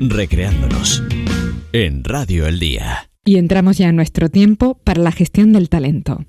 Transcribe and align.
recreándonos 0.00 1.02
en 1.72 2.02
Radio 2.04 2.46
El 2.46 2.58
Día. 2.58 3.10
Y 3.22 3.36
entramos 3.36 3.76
ya 3.76 3.88
en 3.90 3.96
nuestro 3.96 4.30
tiempo 4.30 4.80
para 4.82 5.02
la 5.02 5.12
gestión 5.12 5.52
del 5.52 5.68
talento. 5.68 6.24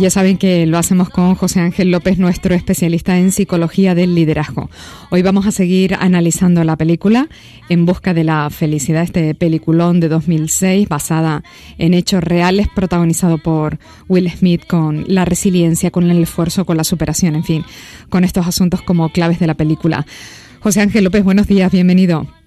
Ya 0.00 0.10
saben 0.10 0.38
que 0.38 0.64
lo 0.66 0.78
hacemos 0.78 1.08
con 1.08 1.34
José 1.34 1.58
Ángel 1.58 1.90
López, 1.90 2.18
nuestro 2.18 2.54
especialista 2.54 3.18
en 3.18 3.32
psicología 3.32 3.96
del 3.96 4.14
liderazgo. 4.14 4.70
Hoy 5.10 5.22
vamos 5.22 5.44
a 5.46 5.50
seguir 5.50 5.96
analizando 5.98 6.62
la 6.62 6.76
película 6.76 7.28
En 7.68 7.84
busca 7.84 8.14
de 8.14 8.22
la 8.22 8.48
felicidad, 8.48 9.02
este 9.02 9.34
peliculón 9.34 9.98
de 9.98 10.08
2006 10.08 10.88
basada 10.88 11.42
en 11.78 11.94
hechos 11.94 12.22
reales, 12.22 12.68
protagonizado 12.72 13.38
por 13.38 13.80
Will 14.08 14.30
Smith 14.30 14.66
con 14.68 15.04
la 15.08 15.24
resiliencia, 15.24 15.90
con 15.90 16.08
el 16.08 16.22
esfuerzo, 16.22 16.64
con 16.64 16.76
la 16.76 16.84
superación, 16.84 17.34
en 17.34 17.42
fin, 17.42 17.64
con 18.08 18.22
estos 18.22 18.46
asuntos 18.46 18.82
como 18.82 19.08
claves 19.08 19.40
de 19.40 19.48
la 19.48 19.54
película. 19.54 20.06
José 20.60 20.80
Ángel 20.80 21.04
López, 21.04 21.24
buenos 21.24 21.48
días, 21.48 21.72
bienvenido. 21.72 22.37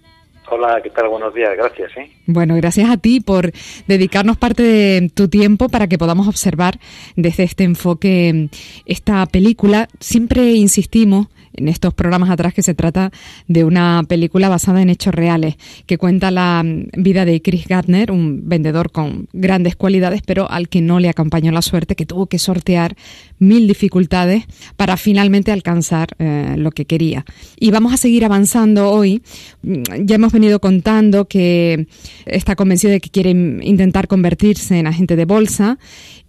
Hola, 0.53 0.81
¿qué 0.83 0.89
tal? 0.89 1.07
Buenos 1.07 1.33
días, 1.33 1.51
gracias. 1.55 1.91
¿eh? 1.95 2.11
Bueno, 2.25 2.55
gracias 2.55 2.89
a 2.89 2.97
ti 2.97 3.21
por 3.21 3.53
dedicarnos 3.87 4.35
parte 4.35 4.61
de 4.61 5.09
tu 5.13 5.29
tiempo 5.29 5.69
para 5.69 5.87
que 5.87 5.97
podamos 5.97 6.27
observar 6.27 6.77
desde 7.15 7.43
este 7.43 7.63
enfoque 7.63 8.49
esta 8.85 9.25
película. 9.27 9.87
Siempre 10.01 10.51
insistimos 10.51 11.27
en 11.53 11.67
estos 11.67 11.93
programas 11.93 12.29
atrás 12.29 12.53
que 12.53 12.63
se 12.63 12.73
trata 12.73 13.11
de 13.47 13.63
una 13.63 14.03
película 14.07 14.49
basada 14.49 14.81
en 14.81 14.89
hechos 14.89 15.13
reales, 15.13 15.55
que 15.85 15.97
cuenta 15.97 16.31
la 16.31 16.63
vida 16.65 17.25
de 17.25 17.41
Chris 17.41 17.67
Gardner, 17.67 18.11
un 18.11 18.47
vendedor 18.47 18.91
con 18.91 19.27
grandes 19.33 19.75
cualidades, 19.75 20.21
pero 20.25 20.49
al 20.49 20.69
que 20.69 20.81
no 20.81 20.99
le 20.99 21.09
acompañó 21.09 21.51
la 21.51 21.61
suerte, 21.61 21.95
que 21.95 22.05
tuvo 22.05 22.27
que 22.27 22.39
sortear 22.39 22.95
mil 23.39 23.67
dificultades 23.67 24.45
para 24.75 24.97
finalmente 24.97 25.51
alcanzar 25.51 26.09
eh, 26.19 26.55
lo 26.57 26.71
que 26.71 26.85
quería. 26.85 27.25
Y 27.59 27.71
vamos 27.71 27.93
a 27.93 27.97
seguir 27.97 28.25
avanzando 28.25 28.89
hoy. 28.89 29.21
Ya 29.63 30.15
hemos 30.15 30.31
venido 30.31 30.40
contando 30.59 31.27
que 31.27 31.87
está 32.25 32.55
convencido 32.55 32.91
de 32.91 32.99
que 32.99 33.09
quiere 33.09 33.31
intentar 33.31 34.07
convertirse 34.07 34.77
en 34.77 34.87
agente 34.87 35.15
de 35.15 35.25
bolsa, 35.25 35.77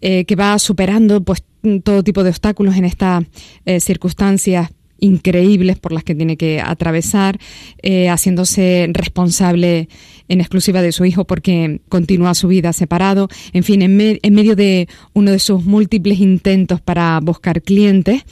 eh, 0.00 0.24
que 0.24 0.36
va 0.36 0.58
superando 0.58 1.22
pues 1.22 1.42
todo 1.84 2.02
tipo 2.02 2.22
de 2.22 2.30
obstáculos 2.30 2.76
en 2.76 2.84
estas 2.84 3.24
eh, 3.64 3.80
circunstancias 3.80 4.70
increíbles 5.02 5.78
por 5.78 5.92
las 5.92 6.04
que 6.04 6.14
tiene 6.14 6.36
que 6.36 6.60
atravesar, 6.60 7.38
eh, 7.82 8.08
haciéndose 8.08 8.88
responsable 8.92 9.88
en 10.28 10.40
exclusiva 10.40 10.80
de 10.80 10.92
su 10.92 11.04
hijo 11.04 11.24
porque 11.24 11.80
continúa 11.88 12.34
su 12.34 12.48
vida 12.48 12.72
separado. 12.72 13.28
En 13.52 13.64
fin, 13.64 13.82
en, 13.82 13.96
medio 13.96 14.56
de 14.56 14.88
uno 15.12 15.32
de 15.32 15.40
sus 15.40 15.64
múltiples 15.64 16.20
intentos 16.20 16.80
para 16.80 17.18
buscar 17.20 17.62
clientes, 17.62 18.22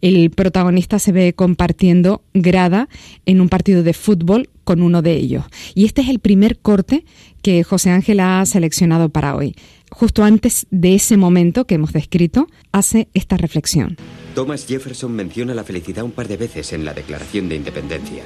el 0.00 0.30
protagonista 0.30 0.98
se 0.98 1.12
ve 1.12 1.32
compartiendo 1.32 2.22
grada 2.32 2.88
en 3.26 3.40
un 3.40 3.48
partido 3.48 3.82
de 3.82 3.92
fútbol 3.92 4.48
con 4.64 4.82
uno 4.82 5.02
de 5.02 5.12
ellos. 5.12 5.44
Y 5.74 5.84
este 5.84 6.02
es 6.02 6.08
el 6.08 6.18
primer 6.18 6.58
corte 6.58 7.04
que 7.42 7.62
José 7.62 7.90
Ángel 7.90 8.20
ha 8.20 8.44
seleccionado 8.46 9.10
para 9.10 9.36
hoy. 9.36 9.54
Justo 9.90 10.24
antes 10.24 10.66
de 10.70 10.94
ese 10.94 11.16
momento 11.16 11.66
que 11.66 11.76
hemos 11.76 11.92
descrito, 11.92 12.48
hace 12.72 13.08
esta 13.14 13.36
reflexión. 13.36 13.96
Thomas 14.34 14.66
Jefferson 14.66 15.12
menciona 15.12 15.54
la 15.54 15.62
felicidad 15.62 16.04
un 16.04 16.10
par 16.10 16.26
de 16.26 16.36
veces 16.36 16.72
en 16.72 16.84
la 16.84 16.94
Declaración 16.94 17.48
de 17.48 17.56
Independencia. 17.56 18.24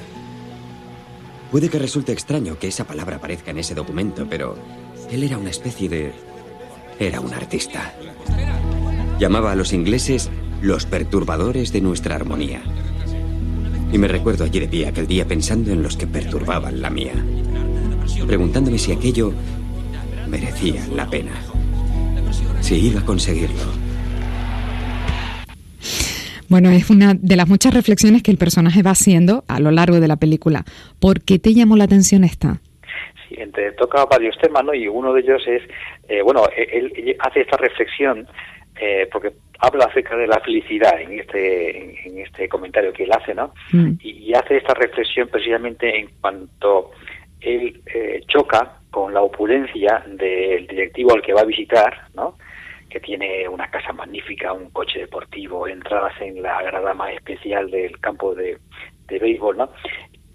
Puede 1.51 1.69
que 1.69 1.79
resulte 1.79 2.11
extraño 2.11 2.57
que 2.57 2.67
esa 2.67 2.85
palabra 2.85 3.17
aparezca 3.17 3.51
en 3.51 3.59
ese 3.59 3.75
documento, 3.75 4.25
pero 4.29 4.55
él 5.11 5.23
era 5.23 5.37
una 5.37 5.49
especie 5.49 5.89
de... 5.89 6.11
era 6.99 7.21
un 7.21 7.33
artista. 7.33 7.93
Llamaba 9.19 9.51
a 9.51 9.55
los 9.55 9.73
ingleses 9.73 10.29
los 10.61 10.85
perturbadores 10.85 11.71
de 11.71 11.81
nuestra 11.81 12.15
armonía. 12.15 12.61
Y 13.91 13.97
me 13.97 14.07
recuerdo 14.07 14.43
allí 14.43 14.59
de 14.59 14.67
pie 14.67 14.87
aquel 14.87 15.07
día 15.07 15.25
pensando 15.25 15.71
en 15.71 15.81
los 15.81 15.97
que 15.97 16.05
perturbaban 16.05 16.81
la 16.81 16.89
mía, 16.89 17.13
preguntándome 18.27 18.77
si 18.77 18.91
aquello 18.91 19.33
merecía 20.27 20.85
la 20.95 21.09
pena, 21.09 21.31
si 22.61 22.87
iba 22.87 23.01
a 23.01 23.05
conseguirlo. 23.05 23.89
Bueno, 26.49 26.71
es 26.71 26.89
una 26.89 27.13
de 27.13 27.35
las 27.35 27.47
muchas 27.47 27.73
reflexiones 27.75 28.23
que 28.23 28.31
el 28.31 28.37
personaje 28.37 28.81
va 28.81 28.91
haciendo 28.91 29.43
a 29.47 29.59
lo 29.59 29.69
largo 29.69 29.99
de 29.99 30.07
la 30.07 30.15
película. 30.15 30.65
¿Por 30.99 31.21
qué 31.21 31.37
te 31.37 31.53
llamó 31.53 31.77
la 31.77 31.83
atención 31.83 32.23
esta? 32.23 32.59
Sí, 33.27 33.35
entre, 33.37 33.71
toca 33.73 34.05
varios 34.05 34.35
temas, 34.39 34.63
¿no? 34.65 34.73
Y 34.73 34.87
uno 34.87 35.13
de 35.13 35.21
ellos 35.21 35.43
es, 35.47 35.61
eh, 36.07 36.23
bueno, 36.23 36.43
él, 36.55 37.15
hace 37.19 37.41
esta 37.41 37.57
reflexión 37.57 38.27
eh, 38.79 39.07
porque 39.11 39.33
habla 39.59 39.85
acerca 39.85 40.15
de 40.15 40.27
la 40.27 40.39
felicidad 40.39 40.99
en 41.01 41.19
este 41.19 42.07
en, 42.07 42.19
este 42.19 42.47
comentario 42.47 42.93
que 42.93 43.03
él 43.03 43.11
hace, 43.11 43.33
¿no? 43.33 43.53
Mm. 43.71 43.93
Y, 44.01 44.33
hace 44.33 44.57
esta 44.57 44.73
reflexión 44.73 45.27
precisamente 45.27 45.99
en 45.99 46.09
cuanto 46.21 46.91
él 47.41 47.81
eh, 47.93 48.21
choca 48.27 48.79
con 48.91 49.13
la 49.13 49.21
opulencia 49.21 50.03
del 50.07 50.67
directivo 50.67 51.13
al 51.13 51.21
que 51.21 51.33
va 51.33 51.41
a 51.41 51.45
visitar, 51.45 52.07
¿no? 52.13 52.35
que 52.89 52.99
tiene 52.99 53.47
una 53.47 53.69
casa 53.69 53.93
magnífica, 53.93 54.51
un 54.51 54.71
coche 54.71 54.99
deportivo, 54.99 55.67
entradas 55.67 56.13
en 56.21 56.41
la 56.41 56.61
grada 56.63 56.93
más 56.93 57.13
especial 57.13 57.69
del 57.69 57.99
campo 57.99 58.33
de, 58.33 58.57
de 59.07 59.19
béisbol, 59.19 59.57
¿no? 59.57 59.69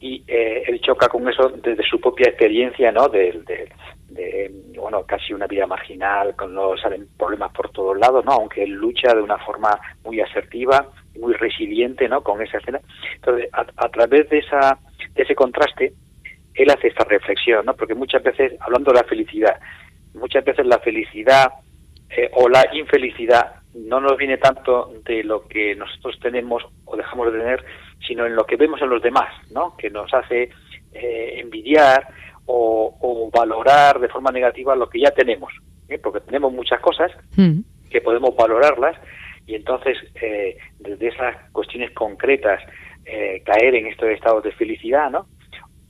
Y 0.00 0.22
eh, 0.26 0.62
él 0.66 0.80
choca 0.80 1.08
con 1.08 1.28
eso 1.28 1.48
desde 1.48 1.82
su 1.82 2.00
propia 2.00 2.28
experiencia, 2.28 2.92
¿no? 2.92 3.08
De, 3.08 3.42
de, 4.14 4.50
bueno, 4.76 5.04
casi 5.04 5.32
una 5.32 5.46
vida 5.46 5.66
marginal, 5.66 6.34
con 6.36 6.54
no 6.54 6.76
salen 6.76 7.08
problemas 7.18 7.52
por 7.52 7.70
todos 7.70 7.98
lados, 7.98 8.24
¿no? 8.24 8.32
Aunque 8.32 8.62
él 8.62 8.70
lucha 8.70 9.14
de 9.14 9.22
una 9.22 9.38
forma 9.38 9.78
muy 10.04 10.20
asertiva, 10.20 10.88
muy 11.20 11.34
resiliente, 11.34 12.08
¿no? 12.08 12.22
Con 12.22 12.40
esa 12.42 12.58
escena. 12.58 12.80
Entonces, 13.16 13.48
a, 13.52 13.66
a 13.76 13.88
través 13.88 14.28
de 14.30 14.38
esa 14.38 14.78
de 15.14 15.22
ese 15.22 15.34
contraste, 15.34 15.92
él 16.54 16.70
hace 16.70 16.88
esta 16.88 17.04
reflexión, 17.04 17.66
¿no? 17.66 17.74
Porque 17.74 17.94
muchas 17.94 18.22
veces, 18.22 18.52
hablando 18.60 18.92
de 18.92 19.00
la 19.00 19.04
felicidad, 19.04 19.60
muchas 20.14 20.44
veces 20.44 20.66
la 20.66 20.78
felicidad 20.78 21.52
eh, 22.10 22.30
o 22.34 22.48
la 22.48 22.64
infelicidad 22.72 23.56
no 23.74 24.00
nos 24.00 24.16
viene 24.16 24.38
tanto 24.38 24.92
de 25.04 25.24
lo 25.24 25.48
que 25.48 25.74
nosotros 25.74 26.18
tenemos 26.20 26.64
o 26.84 26.96
dejamos 26.96 27.32
de 27.32 27.38
tener, 27.40 27.64
sino 28.06 28.26
en 28.26 28.36
lo 28.36 28.44
que 28.44 28.56
vemos 28.56 28.80
en 28.82 28.90
los 28.90 29.02
demás, 29.02 29.32
¿no? 29.50 29.76
Que 29.76 29.90
nos 29.90 30.12
hace 30.14 30.50
eh, 30.92 31.34
envidiar 31.40 32.06
o, 32.46 33.30
valorar 33.32 33.98
de 33.98 34.08
forma 34.08 34.30
negativa 34.30 34.76
lo 34.76 34.88
que 34.88 35.00
ya 35.00 35.10
tenemos, 35.10 35.52
¿eh? 35.88 35.98
porque 35.98 36.20
tenemos 36.20 36.52
muchas 36.52 36.80
cosas 36.80 37.10
mm. 37.36 37.60
que 37.90 38.00
podemos 38.00 38.34
valorarlas 38.36 38.96
y 39.46 39.54
entonces 39.54 39.98
desde 40.78 41.08
esas 41.08 41.36
cuestiones 41.52 41.90
concretas 41.90 42.60
caer 43.44 43.74
en 43.74 43.86
estos 43.88 44.08
estados 44.08 44.42
de 44.42 44.52
felicidad, 44.52 45.10
¿no? 45.10 45.26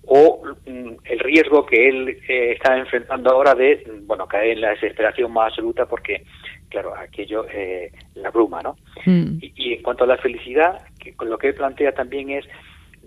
o 0.06 0.42
mm, 0.66 0.92
el 1.04 1.18
riesgo 1.20 1.64
que 1.64 1.88
él 1.88 2.08
eh, 2.28 2.52
está 2.52 2.76
enfrentando 2.76 3.30
ahora 3.30 3.54
de 3.54 3.84
bueno 4.02 4.26
caer 4.26 4.52
en 4.52 4.60
la 4.60 4.70
desesperación 4.70 5.32
más 5.32 5.48
absoluta 5.48 5.86
porque 5.86 6.24
claro 6.68 6.94
aquello 6.96 7.46
eh, 7.50 7.90
la 8.14 8.30
bruma 8.30 8.60
no 8.62 8.76
mm. 9.06 9.38
y, 9.40 9.74
en 9.74 9.82
cuanto 9.82 10.04
a 10.04 10.08
la 10.08 10.18
felicidad 10.18 10.82
que 10.98 11.14
con 11.14 11.30
lo 11.30 11.38
que 11.38 11.48
él 11.48 11.54
plantea 11.54 11.92
también 11.92 12.30
es 12.30 12.44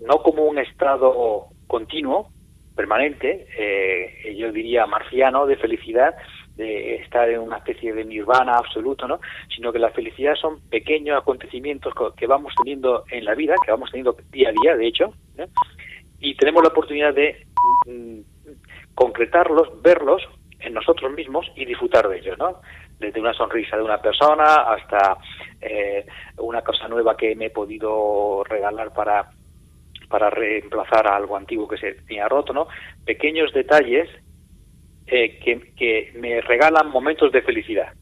no 0.06 0.22
como 0.22 0.44
un 0.44 0.58
estado 0.58 1.46
continuo 1.66 2.30
permanente 2.78 3.48
eh, 3.58 4.34
yo 4.36 4.52
diría 4.52 4.86
marciano 4.86 5.46
de 5.46 5.56
felicidad 5.56 6.14
de 6.54 6.94
estar 6.96 7.28
en 7.28 7.40
una 7.40 7.58
especie 7.58 7.92
de 7.92 8.04
nirvana 8.04 8.56
absoluto, 8.56 9.08
¿no? 9.08 9.20
Sino 9.54 9.72
que 9.72 9.80
la 9.80 9.90
felicidad 9.90 10.34
son 10.36 10.60
pequeños 10.68 11.18
acontecimientos 11.18 11.92
que 12.16 12.26
vamos 12.26 12.52
teniendo 12.56 13.04
en 13.10 13.24
la 13.24 13.34
vida, 13.34 13.54
que 13.64 13.72
vamos 13.72 13.90
teniendo 13.90 14.16
día 14.30 14.50
a 14.50 14.52
día, 14.62 14.76
de 14.76 14.86
hecho, 14.86 15.12
¿eh? 15.38 15.46
y 16.20 16.36
tenemos 16.36 16.62
la 16.62 16.70
oportunidad 16.70 17.14
de 17.14 17.46
mm, 17.86 18.20
concretarlos, 18.94 19.82
verlos 19.82 20.22
en 20.60 20.74
nosotros 20.74 21.12
mismos 21.12 21.46
y 21.56 21.64
disfrutar 21.64 22.08
de 22.08 22.18
ellos, 22.18 22.38
¿no? 22.38 22.60
Desde 22.98 23.20
una 23.20 23.34
sonrisa 23.34 23.76
de 23.76 23.82
una 23.82 24.00
persona 24.00 24.72
hasta 24.72 25.16
eh, 25.60 26.06
una 26.38 26.62
cosa 26.62 26.88
nueva 26.88 27.16
que 27.16 27.34
me 27.34 27.46
he 27.46 27.50
podido 27.50 28.42
regalar 28.44 28.92
para 28.92 29.30
para 30.08 30.30
reemplazar 30.30 31.06
a 31.06 31.16
algo 31.16 31.36
antiguo 31.36 31.68
que 31.68 31.78
se 31.78 31.94
tenía 31.94 32.28
roto, 32.28 32.52
¿no? 32.52 32.68
Pequeños 33.04 33.52
detalles 33.52 34.08
eh, 35.06 35.38
que, 35.38 35.72
que 35.74 36.12
me 36.16 36.40
regalan 36.40 36.90
momentos 36.90 37.32
de 37.32 37.42
felicidad. 37.42 37.92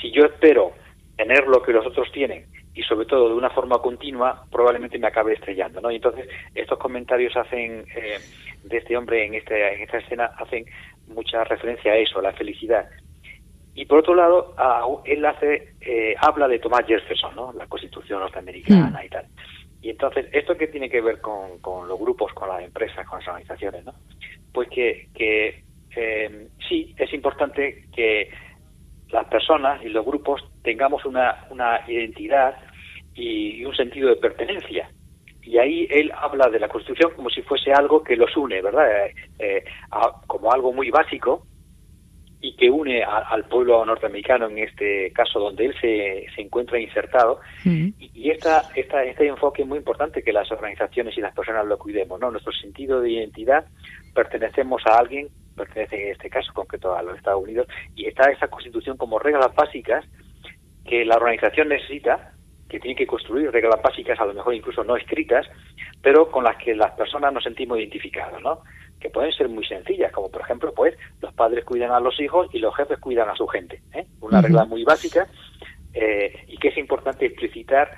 Si 0.00 0.10
yo 0.12 0.24
espero 0.24 0.72
tener 1.16 1.46
lo 1.46 1.62
que 1.62 1.72
los 1.72 1.86
otros 1.86 2.10
tienen 2.12 2.46
y 2.74 2.82
sobre 2.82 3.06
todo 3.06 3.28
de 3.28 3.34
una 3.34 3.50
forma 3.50 3.78
continua, 3.78 4.44
probablemente 4.50 4.98
me 4.98 5.08
acabe 5.08 5.34
estrellando, 5.34 5.80
¿no? 5.80 5.90
Y 5.90 5.96
entonces 5.96 6.28
estos 6.54 6.78
comentarios 6.78 7.36
hacen 7.36 7.84
eh, 7.94 8.18
de 8.64 8.76
este 8.76 8.96
hombre 8.96 9.26
en, 9.26 9.34
este, 9.34 9.74
en 9.74 9.82
esta 9.82 9.98
escena 9.98 10.30
hacen 10.38 10.64
mucha 11.08 11.44
referencia 11.44 11.92
a 11.92 11.96
eso, 11.96 12.18
a 12.18 12.22
la 12.22 12.32
felicidad. 12.32 12.88
Y 13.74 13.86
por 13.86 13.98
otro 13.98 14.14
lado, 14.14 14.54
él 15.04 15.24
hace 15.24 15.74
eh, 15.80 16.14
habla 16.18 16.48
de 16.48 16.58
Thomas 16.58 16.84
Jefferson, 16.86 17.34
¿no? 17.34 17.52
La 17.52 17.66
Constitución 17.66 18.20
norteamericana 18.20 19.00
mm. 19.02 19.06
y 19.06 19.08
tal. 19.08 19.26
Entonces, 20.02 20.30
¿esto 20.32 20.56
qué 20.56 20.66
tiene 20.68 20.88
que 20.88 21.02
ver 21.02 21.20
con, 21.20 21.58
con 21.58 21.86
los 21.86 22.00
grupos, 22.00 22.32
con 22.32 22.48
las 22.48 22.62
empresas, 22.62 23.06
con 23.06 23.18
las 23.18 23.28
organizaciones, 23.28 23.84
no? 23.84 23.92
Pues 24.50 24.70
que, 24.70 25.08
que 25.14 25.62
eh, 25.94 26.48
sí, 26.66 26.94
es 26.96 27.12
importante 27.12 27.84
que 27.94 28.30
las 29.10 29.26
personas 29.26 29.84
y 29.84 29.90
los 29.90 30.06
grupos 30.06 30.42
tengamos 30.62 31.04
una, 31.04 31.44
una 31.50 31.82
identidad 31.86 32.56
y, 33.14 33.62
un 33.62 33.76
sentido 33.76 34.08
de 34.08 34.16
pertenencia. 34.16 34.90
Y 35.42 35.58
ahí 35.58 35.86
él 35.90 36.10
habla 36.16 36.48
de 36.48 36.60
la 36.60 36.68
Constitución 36.68 37.12
como 37.14 37.28
si 37.28 37.42
fuese 37.42 37.70
algo 37.70 38.02
que 38.02 38.16
los 38.16 38.34
une, 38.38 38.62
¿verdad? 38.62 39.06
Eh, 39.06 39.14
eh, 39.38 39.64
como 40.26 40.50
algo 40.50 40.72
muy 40.72 40.88
básico 40.90 41.46
y 42.42 42.56
que 42.56 42.70
une 42.70 43.02
al 43.02 43.44
pueblo 43.44 43.84
norteamericano 43.84 44.48
en 44.48 44.58
este 44.58 45.12
caso 45.12 45.38
donde 45.38 45.66
él 45.66 45.74
se, 45.80 46.26
se 46.34 46.40
encuentra 46.40 46.80
insertado. 46.80 47.40
Mm. 47.64 47.88
Y, 47.98 48.10
y 48.14 48.30
esta, 48.30 48.62
esta, 48.74 49.04
este 49.04 49.26
enfoque 49.26 49.62
es 49.62 49.68
muy 49.68 49.78
importante 49.78 50.22
que 50.22 50.32
las 50.32 50.50
organizaciones 50.50 51.16
y 51.18 51.20
las 51.20 51.34
personas 51.34 51.66
lo 51.66 51.78
cuidemos, 51.78 52.18
¿no? 52.18 52.30
Nuestro 52.30 52.52
sentido 52.52 53.00
de 53.00 53.10
identidad, 53.10 53.66
pertenecemos 54.14 54.82
a 54.86 54.98
alguien 54.98 55.28
pertenece 55.60 56.06
en 56.06 56.12
este 56.12 56.30
caso 56.30 56.52
concreto 56.54 56.94
a 56.94 57.02
los 57.02 57.16
Estados 57.16 57.42
Unidos, 57.42 57.66
y 57.94 58.06
está 58.06 58.30
esa 58.30 58.48
constitución 58.48 58.96
como 58.96 59.18
reglas 59.18 59.54
básicas 59.54 60.04
que 60.84 61.04
la 61.04 61.16
organización 61.16 61.68
necesita, 61.68 62.32
que 62.68 62.80
tiene 62.80 62.96
que 62.96 63.06
construir 63.06 63.50
reglas 63.50 63.80
básicas, 63.82 64.18
a 64.20 64.26
lo 64.26 64.34
mejor 64.34 64.54
incluso 64.54 64.84
no 64.84 64.96
escritas, 64.96 65.46
pero 66.02 66.30
con 66.30 66.44
las 66.44 66.56
que 66.56 66.74
las 66.74 66.92
personas 66.92 67.32
nos 67.32 67.44
sentimos 67.44 67.78
identificados, 67.78 68.40
¿no? 68.42 68.60
Que 69.00 69.10
pueden 69.10 69.32
ser 69.32 69.48
muy 69.48 69.64
sencillas, 69.64 70.12
como 70.12 70.30
por 70.30 70.42
ejemplo, 70.42 70.72
pues 70.74 70.94
los 71.20 71.32
padres 71.34 71.64
cuidan 71.64 71.90
a 71.90 72.00
los 72.00 72.20
hijos 72.20 72.48
y 72.52 72.58
los 72.58 72.74
jefes 72.76 72.98
cuidan 72.98 73.28
a 73.28 73.34
su 73.34 73.46
gente. 73.46 73.80
¿eh? 73.94 74.06
Una 74.20 74.40
regla 74.42 74.64
muy 74.66 74.84
básica 74.84 75.26
eh, 75.94 76.44
y 76.46 76.56
que 76.58 76.68
es 76.68 76.78
importante 76.78 77.26
explicitar 77.26 77.90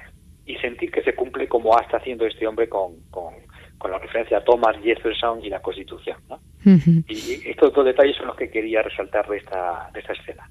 y 0.47 0.57
sentir 0.57 0.91
que 0.91 1.03
se 1.03 1.15
cumple 1.15 1.49
como 1.49 1.79
está 1.79 1.99
haciendo 1.99 2.27
este 2.27 2.47
hombre 2.47 2.69
con, 2.69 2.97
con, 3.11 3.35
con 3.79 3.91
la 3.91 3.99
referencia 3.99 4.39
a 4.39 4.45
Thomas 4.45 4.77
Jefferson 4.83 5.45
y 5.45 5.49
la 5.49 5.61
Constitución. 5.61 6.17
¿no? 6.29 6.39
Y 6.65 7.49
estos 7.49 7.73
dos 7.73 7.85
detalles 7.85 8.17
son 8.17 8.29
los 8.29 8.37
que 8.37 8.49
quería 8.49 8.83
resaltar 8.83 9.29
de 9.29 9.39
esta, 9.39 9.91
de 9.93 10.01
esta 10.01 10.13
escena. 10.13 10.49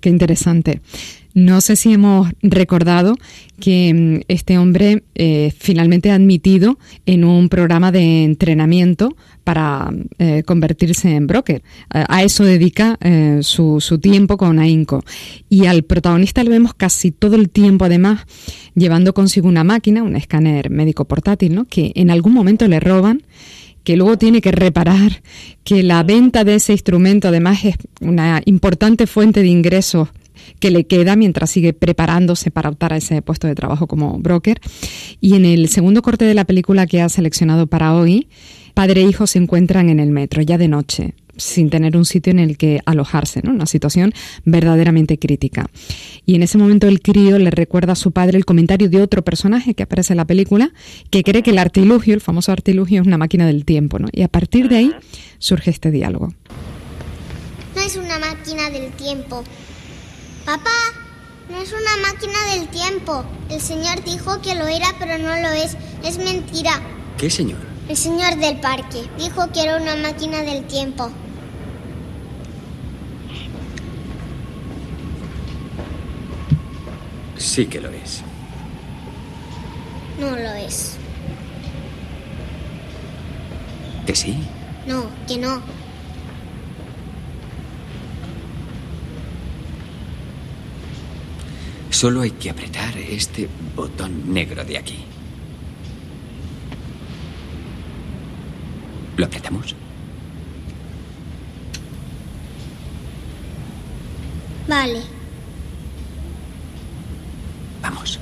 Qué 0.00 0.08
interesante. 0.08 0.80
No 1.38 1.60
sé 1.60 1.76
si 1.76 1.92
hemos 1.92 2.28
recordado 2.42 3.14
que 3.60 3.94
mm, 3.94 4.24
este 4.26 4.58
hombre 4.58 5.04
eh, 5.14 5.52
finalmente 5.56 6.10
ha 6.10 6.16
admitido 6.16 6.80
en 7.06 7.22
un 7.22 7.48
programa 7.48 7.92
de 7.92 8.24
entrenamiento 8.24 9.16
para 9.44 9.88
eh, 10.18 10.42
convertirse 10.42 11.14
en 11.14 11.28
broker. 11.28 11.62
a 11.90 12.24
eso 12.24 12.44
dedica 12.44 12.98
eh, 13.00 13.38
su, 13.42 13.80
tiempo 14.02 14.36
con 14.36 14.58
AINCO. 14.58 15.04
Y 15.48 15.66
al 15.66 15.84
protagonista 15.84 16.42
le 16.42 16.50
vemos 16.50 16.74
casi 16.74 17.12
todo 17.12 17.36
el 17.36 17.50
tiempo, 17.50 17.84
además, 17.84 18.26
llevando 18.74 19.14
consigo 19.14 19.46
una 19.46 19.62
máquina, 19.62 20.02
un 20.02 20.16
escáner 20.16 20.70
médico 20.70 21.04
portátil, 21.04 21.54
¿no? 21.54 21.66
que 21.66 21.92
en 21.94 22.10
algún 22.10 22.34
momento 22.34 22.66
le 22.66 22.80
roban 22.80 23.22
que 23.84 23.96
luego 23.96 24.18
tiene 24.18 24.40
que 24.40 24.50
reparar, 24.50 25.22
que 25.62 25.84
la 25.84 26.02
venta 26.02 26.42
de 26.42 26.56
ese 26.56 26.72
instrumento 26.72 27.28
además 27.28 27.64
es 27.64 27.76
una 28.00 28.42
importante 28.44 29.06
fuente 29.06 29.40
de 29.40 29.46
ingresos 29.46 30.08
que 30.60 30.70
le 30.70 30.86
queda 30.86 31.16
mientras 31.16 31.50
sigue 31.50 31.72
preparándose 31.72 32.50
para 32.50 32.70
optar 32.70 32.92
a 32.92 32.96
ese 32.96 33.22
puesto 33.22 33.46
de 33.46 33.54
trabajo 33.54 33.86
como 33.86 34.18
broker. 34.18 34.60
Y 35.20 35.34
en 35.34 35.44
el 35.44 35.68
segundo 35.68 36.02
corte 36.02 36.24
de 36.24 36.34
la 36.34 36.44
película 36.44 36.86
que 36.86 37.00
ha 37.00 37.08
seleccionado 37.08 37.66
para 37.66 37.94
hoy, 37.94 38.28
padre 38.74 39.02
e 39.02 39.04
hijo 39.04 39.26
se 39.26 39.38
encuentran 39.38 39.88
en 39.88 40.00
el 40.00 40.10
metro, 40.10 40.42
ya 40.42 40.58
de 40.58 40.68
noche 40.68 41.14
sin 41.38 41.70
tener 41.70 41.96
un 41.96 42.04
sitio 42.04 42.32
en 42.32 42.40
el 42.40 42.58
que 42.58 42.80
alojarse, 42.84 43.40
¿no? 43.42 43.52
Una 43.52 43.66
situación 43.66 44.12
verdaderamente 44.44 45.18
crítica. 45.18 45.66
Y 46.26 46.34
en 46.34 46.42
ese 46.42 46.58
momento 46.58 46.88
el 46.88 47.00
crío 47.00 47.38
le 47.38 47.50
recuerda 47.50 47.92
a 47.92 47.96
su 47.96 48.12
padre 48.12 48.36
el 48.36 48.44
comentario 48.44 48.88
de 48.90 49.00
otro 49.00 49.22
personaje 49.22 49.74
que 49.74 49.84
aparece 49.84 50.12
en 50.12 50.18
la 50.18 50.26
película, 50.26 50.72
que 51.10 51.22
cree 51.22 51.42
que 51.42 51.50
el 51.50 51.58
artilugio, 51.58 52.14
el 52.14 52.20
famoso 52.20 52.52
artilugio, 52.52 53.00
es 53.00 53.06
una 53.06 53.18
máquina 53.18 53.46
del 53.46 53.64
tiempo, 53.64 53.98
¿no? 53.98 54.08
Y 54.12 54.22
a 54.22 54.28
partir 54.28 54.68
de 54.68 54.76
ahí 54.76 54.92
surge 55.38 55.70
este 55.70 55.90
diálogo. 55.90 56.34
No 57.74 57.82
es 57.82 57.96
una 57.96 58.18
máquina 58.18 58.68
del 58.70 58.90
tiempo. 58.92 59.44
Papá, 60.48 60.70
no 61.50 61.58
es 61.58 61.74
una 61.74 62.08
máquina 62.10 62.54
del 62.54 62.68
tiempo. 62.68 63.22
El 63.50 63.60
señor 63.60 64.02
dijo 64.02 64.40
que 64.40 64.54
lo 64.54 64.66
era, 64.66 64.94
pero 64.98 65.18
no 65.18 65.36
lo 65.36 65.50
es. 65.50 65.76
Es 66.02 66.16
mentira. 66.16 66.80
¿Qué 67.18 67.28
señor? 67.28 67.58
El 67.86 67.98
señor 67.98 68.34
del 68.36 68.58
parque 68.58 69.10
dijo 69.18 69.52
que 69.52 69.64
era 69.64 69.76
una 69.76 69.94
máquina 69.96 70.40
del 70.40 70.66
tiempo. 70.66 71.10
Sí 77.36 77.66
que 77.66 77.82
lo 77.82 77.90
es. 77.90 78.22
No 80.18 80.30
lo 80.30 80.54
es. 80.54 80.96
¿Que 84.06 84.16
sí? 84.16 84.48
No, 84.86 85.10
que 85.26 85.36
no. 85.36 85.60
Solo 91.98 92.20
hay 92.20 92.30
que 92.30 92.48
apretar 92.48 92.96
este 92.96 93.48
botón 93.74 94.32
negro 94.32 94.64
de 94.64 94.78
aquí. 94.78 94.98
¿Lo 99.16 99.26
apretamos? 99.26 99.74
Vale. 104.68 105.00
Vamos. 107.82 108.20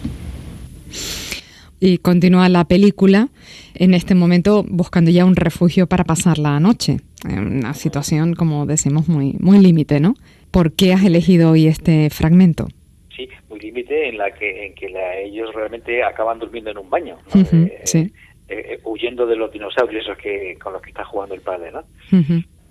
Y 1.78 1.98
continúa 1.98 2.48
la 2.48 2.64
película 2.64 3.28
en 3.74 3.92
este 3.92 4.14
momento 4.14 4.64
buscando 4.66 5.10
ya 5.10 5.26
un 5.26 5.36
refugio 5.36 5.86
para 5.86 6.04
pasar 6.04 6.38
la 6.38 6.58
noche. 6.60 7.02
En 7.28 7.58
una 7.58 7.74
situación, 7.74 8.32
como 8.32 8.64
decimos, 8.64 9.06
muy, 9.06 9.36
muy 9.38 9.58
límite, 9.58 10.00
¿no? 10.00 10.14
¿Por 10.50 10.72
qué 10.72 10.94
has 10.94 11.04
elegido 11.04 11.50
hoy 11.50 11.66
este 11.66 12.08
fragmento? 12.08 12.68
Sí, 13.16 13.28
muy 13.48 13.58
límite 13.58 14.08
en 14.08 14.18
la 14.18 14.30
que 14.30 14.66
en 14.66 14.74
que 14.74 14.92
ellos 15.24 15.54
realmente 15.54 16.04
acaban 16.04 16.38
durmiendo 16.38 16.70
en 16.70 16.78
un 16.78 16.90
baño. 16.90 17.16
Eh, 17.34 17.80
sí. 17.84 18.12
Eh, 18.48 18.74
eh, 18.74 18.80
huyendo 18.84 19.26
de 19.26 19.34
los 19.34 19.50
dinosaurios 19.50 20.04
esos 20.04 20.16
que 20.18 20.56
con 20.62 20.72
los 20.72 20.80
que 20.80 20.90
está 20.90 21.04
jugando 21.04 21.34
el 21.34 21.40
padre, 21.40 21.72
¿no? 21.72 21.82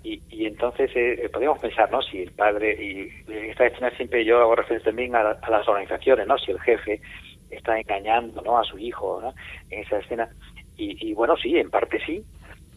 y, 0.02 0.22
y, 0.30 0.46
entonces 0.46 0.90
eh, 0.94 1.28
podríamos 1.30 1.58
pensar, 1.58 1.90
¿no? 1.90 2.00
Si 2.00 2.22
el 2.22 2.30
padre, 2.30 2.82
y 2.82 3.10
en 3.30 3.50
esta 3.50 3.66
escena 3.66 3.90
siempre 3.90 4.24
yo 4.24 4.40
hago 4.40 4.54
referencia 4.54 4.90
también 4.90 5.14
a, 5.14 5.22
las 5.22 5.68
organizaciones, 5.68 6.26
¿no? 6.26 6.38
Si 6.38 6.50
el 6.50 6.60
jefe 6.60 7.02
está 7.50 7.78
engañando, 7.78 8.40
¿no? 8.40 8.56
A 8.56 8.64
su 8.64 8.78
hijo, 8.78 9.20
¿no? 9.20 9.34
En 9.68 9.80
esa 9.80 9.98
escena. 9.98 10.30
Y, 10.78 11.10
y 11.10 11.12
bueno, 11.12 11.36
sí, 11.36 11.58
en 11.58 11.68
parte 11.68 12.00
sí, 12.06 12.24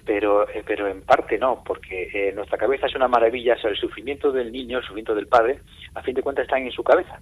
pero, 0.06 0.46
pero 0.66 0.90
en 0.90 1.02
parte 1.04 1.38
no, 1.38 1.64
porque 1.64 2.34
nuestra 2.36 2.58
cabeza 2.58 2.88
es 2.88 2.96
una 2.96 3.08
maravilla, 3.08 3.56
o 3.64 3.68
el 3.68 3.78
sufrimiento 3.78 4.34
del 4.34 4.52
niño, 4.52 4.80
el 4.80 4.84
sufrimiento 4.84 5.16
del 5.16 5.28
padre, 5.28 5.60
a 5.96 6.02
fin 6.02 6.16
de 6.16 6.22
cuentas 6.22 6.44
están 6.44 6.64
en 6.64 6.72
su 6.72 6.84
cabeza. 6.84 7.22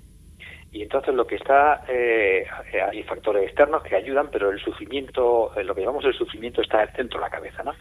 Y 0.71 0.83
entonces 0.83 1.13
lo 1.15 1.25
que 1.25 1.35
está, 1.35 1.85
eh, 1.87 2.45
hay 2.91 3.03
factores 3.03 3.43
externos 3.43 3.83
que 3.83 3.95
ayudan, 3.95 4.29
pero 4.31 4.51
el 4.51 4.59
sufrimiento, 4.59 5.51
eh, 5.55 5.63
lo 5.63 5.73
que 5.73 5.81
llamamos 5.81 6.05
el 6.05 6.13
sufrimiento 6.13 6.61
está 6.61 6.85
dentro 6.87 7.19
de 7.19 7.25
la 7.25 7.31
cabeza, 7.31 7.63
¿no? 7.63 7.73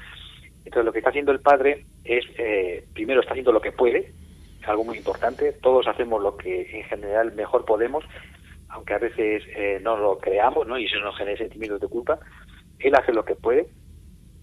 Entonces 0.65 0.85
lo 0.85 0.93
que 0.93 0.99
está 0.99 1.11
haciendo 1.11 1.33
el 1.33 1.41
padre 1.41 1.85
es, 2.05 2.25
eh, 2.39 2.85
primero 2.95 3.21
está 3.21 3.33
haciendo 3.33 3.53
lo 3.53 3.61
que 3.61 3.73
puede, 3.73 4.13
algo 4.67 4.85
muy 4.85 4.99
importante, 4.99 5.53
todos 5.53 5.87
hacemos 5.87 6.23
lo 6.23 6.37
que 6.37 6.63
en 6.79 6.85
general 6.85 7.33
mejor 7.33 7.65
podemos, 7.65 8.05
aunque 8.69 8.95
a 8.95 8.99
veces 8.99 9.45
eh, 9.55 9.79
no 9.83 9.97
lo 9.97 10.19
creamos, 10.19 10.67
¿no? 10.67 10.79
Y 10.79 10.87
eso 10.87 10.99
nos 11.01 11.17
genera 11.17 11.39
sentimientos 11.39 11.81
de 11.81 11.89
culpa, 11.89 12.19
él 12.79 12.95
hace 12.95 13.13
lo 13.13 13.25
que 13.25 13.37
puede, 13.37 13.69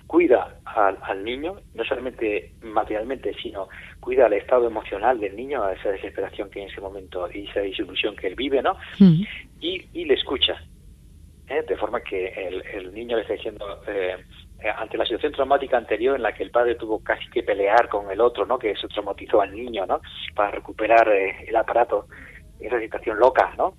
cuida 0.07 0.52
al, 0.75 1.23
niño, 1.23 1.55
no 1.73 1.83
solamente 1.83 2.53
materialmente, 2.61 3.33
sino 3.41 3.69
cuida 3.99 4.25
al 4.25 4.33
estado 4.33 4.67
emocional 4.67 5.19
del 5.19 5.35
niño, 5.35 5.63
a 5.63 5.73
esa 5.73 5.89
desesperación 5.89 6.49
que 6.49 6.61
en 6.61 6.69
ese 6.69 6.81
momento 6.81 7.29
y 7.31 7.47
esa 7.47 7.61
disilusión 7.61 8.15
que 8.15 8.27
él 8.27 8.35
vive, 8.35 8.61
¿no? 8.61 8.75
Mm. 8.99 9.23
Y, 9.59 9.85
y, 9.93 10.05
le 10.05 10.15
escucha, 10.15 10.61
¿eh? 11.47 11.63
de 11.67 11.77
forma 11.77 12.01
que 12.01 12.27
el, 12.73 12.93
niño 12.93 13.17
le 13.17 13.21
está 13.21 13.33
diciendo, 13.33 13.65
eh, 13.87 14.15
ante 14.77 14.97
la 14.97 15.05
situación 15.05 15.33
traumática 15.33 15.77
anterior 15.77 16.15
en 16.15 16.23
la 16.23 16.33
que 16.33 16.43
el 16.43 16.51
padre 16.51 16.75
tuvo 16.75 17.03
casi 17.03 17.29
que 17.29 17.43
pelear 17.43 17.87
con 17.89 18.09
el 18.11 18.19
otro, 18.19 18.45
¿no? 18.45 18.57
Que 18.57 18.71
eso 18.71 18.87
traumatizó 18.87 19.41
al 19.41 19.53
niño, 19.55 19.85
¿no? 19.85 20.01
Para 20.35 20.51
recuperar 20.51 21.07
eh, 21.09 21.45
el 21.47 21.55
aparato, 21.55 22.07
esa 22.59 22.79
situación 22.79 23.19
loca, 23.19 23.53
¿no? 23.57 23.75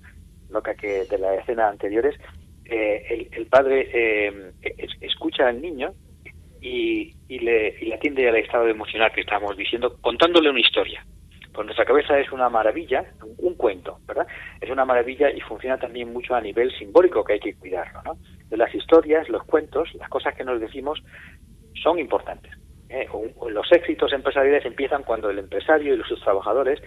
Loca 0.49 0.75
que 0.75 1.05
de 1.05 1.17
las 1.17 1.39
escenas 1.39 1.71
anteriores, 1.71 2.15
el, 2.65 3.29
el, 3.31 3.45
padre 3.45 4.51
escucha 5.01 5.47
al 5.47 5.61
niño 5.61 5.93
y, 6.67 7.39
le, 7.39 7.75
y 7.79 7.85
le 7.85 7.95
atiende 7.95 8.27
al 8.27 8.37
estado 8.37 8.67
emocional 8.67 9.11
que 9.13 9.21
estamos 9.21 9.55
diciendo, 9.55 9.97
contándole 10.01 10.49
una 10.49 10.59
historia. 10.59 11.05
Pues 11.53 11.65
nuestra 11.65 11.85
cabeza 11.85 12.19
es 12.19 12.31
una 12.31 12.49
maravilla, 12.49 13.05
un, 13.37 13.53
cuento, 13.53 13.99
¿verdad? 14.05 14.27
Es 14.59 14.69
una 14.69 14.83
maravilla 14.83 15.29
y 15.29 15.39
funciona 15.41 15.77
también 15.77 16.11
mucho 16.11 16.35
a 16.35 16.41
nivel 16.41 16.75
simbólico 16.77 17.23
que 17.23 17.33
hay 17.33 17.39
que 17.39 17.55
cuidarlo, 17.55 18.01
¿no? 18.03 18.17
De 18.49 18.57
las 18.57 18.73
historias, 18.73 19.29
los 19.29 19.43
cuentos, 19.43 19.93
las 19.95 20.09
cosas 20.09 20.35
que 20.35 20.43
nos 20.43 20.59
decimos 20.59 21.01
son 21.81 21.99
importantes. 21.99 22.51
¿eh? 22.89 23.07
los 23.49 23.71
éxitos 23.71 24.13
empresariales 24.13 24.65
empiezan 24.65 25.03
cuando 25.03 25.29
el 25.29 25.39
empresario 25.39 25.95
y 25.95 26.03
sus 26.03 26.21
trabajadores 26.21 26.79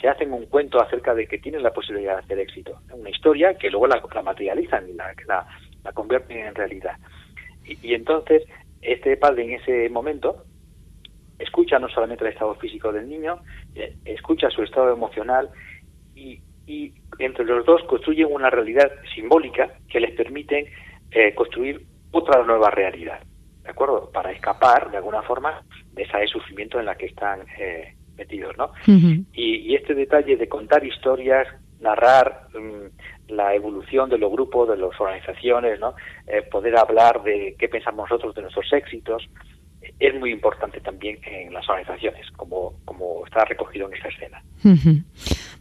se 0.00 0.08
hacen 0.08 0.32
un 0.32 0.46
cuento 0.46 0.80
acerca 0.80 1.14
de 1.14 1.26
que 1.26 1.38
tienen 1.38 1.62
la 1.62 1.72
posibilidad 1.72 2.14
de 2.14 2.20
hacer 2.20 2.38
éxito. 2.38 2.80
Una 2.92 3.10
historia 3.10 3.54
que 3.54 3.70
luego 3.70 3.86
la, 3.86 4.02
materializan 4.22 4.88
y 4.88 4.94
la, 4.94 5.14
la, 5.26 5.92
convierten 5.92 6.38
en 6.38 6.54
realidad. 6.54 6.96
Y, 7.64 7.78
y, 7.86 7.94
entonces 7.94 8.42
este 8.82 9.16
padre 9.16 9.44
en 9.44 9.60
ese 9.60 9.88
momento 9.88 10.44
escucha 11.38 11.78
no 11.78 11.88
solamente 11.88 12.24
el 12.24 12.32
estado 12.32 12.54
físico 12.56 12.92
del 12.92 13.08
niño, 13.08 13.40
eh, 13.74 13.96
escucha 14.04 14.50
su 14.50 14.62
estado 14.62 14.92
emocional 14.92 15.50
y, 16.14 16.40
y, 16.66 16.92
entre 17.18 17.44
los 17.44 17.64
dos 17.64 17.82
construyen 17.84 18.28
una 18.30 18.50
realidad 18.50 18.90
simbólica 19.14 19.72
que 19.88 20.00
les 20.00 20.14
permiten 20.14 20.66
eh, 21.10 21.34
construir 21.34 21.84
otra 22.10 22.42
nueva 22.44 22.70
realidad, 22.70 23.20
¿de 23.62 23.70
acuerdo? 23.70 24.10
Para 24.12 24.32
escapar, 24.32 24.90
de 24.90 24.98
alguna 24.98 25.22
forma, 25.22 25.62
de 25.92 26.02
esa 26.02 26.18
de 26.18 26.26
sufrimiento 26.26 26.78
en 26.78 26.86
la 26.86 26.96
que 26.96 27.06
están 27.06 27.40
eh, 27.58 27.94
metidos, 28.16 28.56
¿no? 28.56 28.72
y, 29.32 29.74
este 29.74 29.94
detalle 29.94 30.36
de 30.36 30.48
contar 30.48 30.84
historias, 30.84 31.46
narrar 31.80 32.48
mm, 32.54 33.32
la 33.32 33.54
evolución 33.54 34.08
de 34.10 34.18
los 34.18 34.30
grupos, 34.30 34.68
de 34.68 34.76
las 34.76 35.00
organizaciones, 35.00 35.78
¿no? 35.80 35.94
Eh, 36.26 36.42
poder 36.42 36.76
hablar 36.76 37.22
de 37.22 37.54
qué 37.58 37.68
pensamos 37.68 38.08
nosotros 38.10 38.34
de 38.34 38.42
nuestros 38.42 38.72
éxitos, 38.72 39.28
es 39.98 40.14
muy 40.14 40.32
importante 40.32 40.80
también 40.80 41.18
en 41.24 41.52
las 41.52 41.68
organizaciones, 41.68 42.30
como, 42.32 42.74
como 42.84 43.24
está 43.26 43.44
recogido 43.44 43.88
en 43.88 43.94
esta 43.94 44.08
escena. 44.08 44.42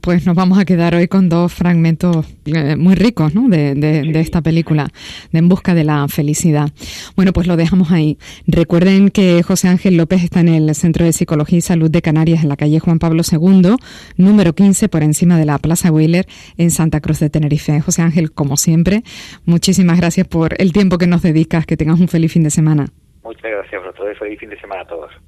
Pues 0.08 0.26
nos 0.26 0.38
vamos 0.38 0.58
a 0.58 0.64
quedar 0.64 0.96
hoy 0.96 1.10
con 1.10 1.28
dos 1.28 1.54
fragmentos 1.54 2.26
eh, 2.46 2.78
muy 2.78 2.96
ricos 2.96 3.36
¿no? 3.36 3.50
de, 3.50 3.76
de, 3.76 4.20
esta 4.22 4.42
película, 4.42 4.88
de 5.34 5.40
En 5.40 5.50
Busca 5.50 5.76
de 5.76 5.84
la 5.84 6.08
Felicidad. 6.08 6.70
Bueno, 7.18 7.34
pues 7.34 7.46
lo 7.46 7.58
dejamos 7.58 7.92
ahí. 7.92 8.18
Recuerden 8.48 9.10
que 9.10 9.44
José 9.44 9.68
Ángel 9.68 9.98
López 9.98 10.24
está 10.24 10.40
en 10.40 10.48
el 10.48 10.74
Centro 10.76 11.04
de 11.04 11.12
Psicología 11.12 11.58
y 11.58 11.62
Salud 11.62 11.92
de 11.92 12.02
Canarias, 12.02 12.42
en 12.42 12.48
la 12.48 12.56
calle 12.56 12.80
Juan 12.80 13.00
Pablo 13.00 13.22
II, 13.30 13.76
número 14.16 14.54
15, 14.54 14.88
por 14.88 15.04
encima 15.04 15.38
de 15.38 15.44
la 15.44 15.58
Plaza 15.58 15.92
Wheeler, 15.92 16.26
en 16.58 16.72
Santa 16.72 17.02
Cruz 17.02 17.20
de 17.20 17.30
Tenerife. 17.30 17.82
José 17.82 18.02
Ángel, 18.02 18.32
como 18.32 18.56
siempre, 18.56 19.04
muchísimas 19.44 19.98
gracias 19.98 20.26
por 20.26 20.56
el 20.58 20.72
tiempo 20.72 20.98
que 20.98 21.08
nos 21.08 21.22
dedicas. 21.22 21.66
Que 21.66 21.76
tengas 21.76 22.00
un 22.00 22.08
feliz 22.08 22.32
fin 22.32 22.44
de 22.44 22.50
semana. 22.50 22.86
Muchas 23.24 23.52
gracias 23.52 23.74
a 23.74 23.86
vosotros. 23.86 24.18
Feliz 24.20 24.40
fin 24.40 24.52
de 24.52 24.60
semana 24.62 24.84
a 24.84 24.88
todos. 24.88 25.12